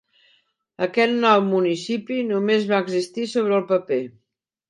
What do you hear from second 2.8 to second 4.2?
existir sobre el paper.